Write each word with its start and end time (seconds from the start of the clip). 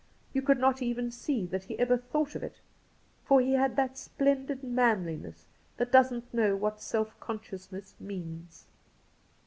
You 0.33 0.41
could 0.41 0.57
not 0.57 0.81
even 0.81 1.11
see 1.11 1.45
that 1.45 1.65
he 1.65 1.77
ever 1.77 1.95
thought 1.95 2.33
of 2.33 2.41
it, 2.41 2.59
for 3.23 3.39
he 3.39 3.53
had 3.53 3.75
that 3.75 3.99
splendid 3.99 4.63
manliness 4.63 5.45
that 5.77 5.91
doesn't 5.91 6.33
know 6.33 6.55
what 6.55 6.81
self 6.81 7.13
consciousness 7.19 7.93
means. 7.99 8.65